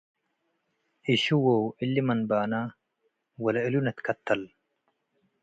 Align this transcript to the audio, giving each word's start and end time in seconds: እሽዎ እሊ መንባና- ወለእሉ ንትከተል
እሽዎ 1.11 1.45
እሊ 1.81 1.95
መንባና- 2.07 2.53
ወለእሉ 3.43 3.75
ንትከተል 3.85 4.41